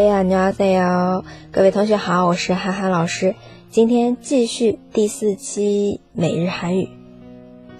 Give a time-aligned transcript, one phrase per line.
[0.00, 3.34] 哎呀，你好，你好，各位同学好，我是涵涵老师。
[3.70, 6.88] 今天继续第四期每日韩语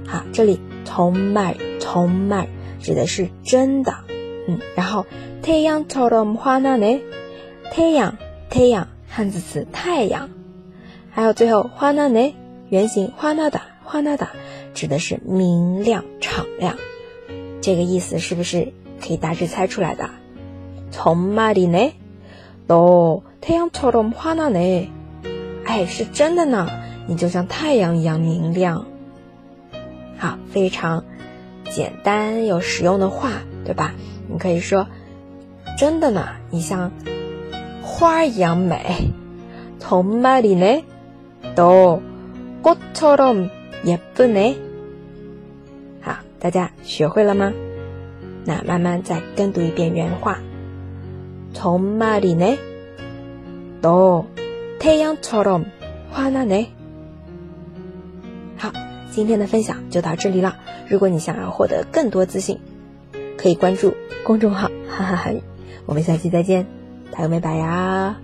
[0.06, 2.46] 好，这里정말정말
[2.80, 4.03] 指的是真的。
[4.48, 5.06] 嗯，然后
[5.42, 7.00] 太阳처럼환하 네，
[7.72, 8.16] 太阳
[8.48, 10.30] 太阳汉字词太阳，
[11.10, 12.34] 还有最后환하 네，
[12.68, 14.28] 原型환하다환하다
[14.74, 16.76] 指的是明亮敞亮，
[17.60, 20.10] 这个意思是不是可以大致猜出来的？
[20.92, 21.92] 정말이 네，
[22.66, 24.88] 너태양처럼환하 네，
[25.64, 26.68] 哎，是真的呢，
[27.06, 28.86] 你就像太阳一样明亮。
[30.18, 31.04] 好，非常
[31.70, 33.30] 简单又实用的话，
[33.64, 33.94] 对吧？
[34.28, 34.86] 你可以说，
[35.78, 36.90] 真的呢，你像
[37.82, 39.12] 花一样美。
[39.78, 40.84] 从말이 네，
[41.54, 42.02] 都
[42.62, 44.56] 꽃처럼예쁘 네。
[46.02, 47.52] 好，大家学会了吗？
[48.44, 50.38] 那慢慢再跟读一遍原话。
[51.54, 52.58] 从말이 네，
[53.80, 54.26] 都
[54.78, 56.66] 太阳처럼환하 네。
[58.58, 58.70] 好，
[59.10, 60.56] 今天的分享就到这里了。
[60.88, 62.60] 如果你想要获得更多资讯，
[63.45, 63.93] 可以关注
[64.23, 65.43] 公众号“哈哈韩语”，
[65.85, 66.65] 我们下期再见，
[67.11, 68.17] 朋友们拜呀。